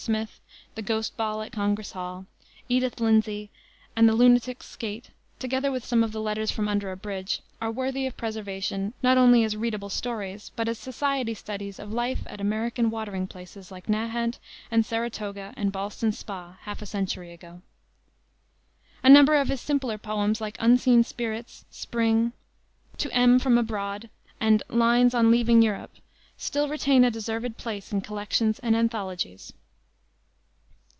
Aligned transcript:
Smith_, 0.01 0.39
The 0.73 0.81
Ghost 0.81 1.15
Ball 1.15 1.43
at 1.43 1.51
Congress 1.51 1.91
Hall, 1.91 2.25
Edith 2.67 2.99
Linsey, 2.99 3.51
and 3.95 4.09
the 4.09 4.15
Lunatic's 4.15 4.65
Skate, 4.65 5.11
together 5.37 5.71
with 5.71 5.85
some 5.85 6.03
of 6.03 6.11
the 6.11 6.19
Letters 6.19 6.49
from 6.49 6.67
Under 6.67 6.91
a 6.91 6.97
Bridge, 6.97 7.41
are 7.61 7.69
worthy 7.71 8.07
of 8.07 8.17
preservation, 8.17 8.95
not 9.03 9.19
only 9.19 9.43
as 9.43 9.55
readable 9.55 9.89
stories, 9.89 10.51
but 10.55 10.67
as 10.67 10.79
society 10.79 11.35
studies 11.35 11.77
of 11.77 11.93
life 11.93 12.23
at 12.25 12.41
American 12.41 12.89
watering 12.89 13.27
places 13.27 13.69
like 13.69 13.87
Nahant 13.87 14.39
and 14.71 14.83
Saratoga 14.83 15.53
and 15.55 15.71
Ballston 15.71 16.11
Spa 16.11 16.57
half 16.61 16.81
a 16.81 16.87
century 16.87 17.31
ago. 17.31 17.61
A 19.03 19.09
number 19.09 19.35
of 19.35 19.49
his 19.49 19.61
simpler 19.61 19.99
poems, 19.99 20.41
like 20.41 20.57
Unseen 20.59 21.03
Spirits, 21.03 21.63
Spring, 21.69 22.33
To 22.97 23.11
M 23.13 23.37
from 23.37 23.55
Abroad, 23.55 24.09
and 24.39 24.63
Lines 24.67 25.13
on 25.13 25.29
Leaving 25.29 25.61
Europe, 25.61 25.91
still 26.37 26.67
retain 26.67 27.03
a 27.03 27.11
deserved 27.11 27.55
place 27.57 27.91
in 27.93 28.01
collections 28.01 28.57
and 28.63 28.75
anthologies. 28.75 29.53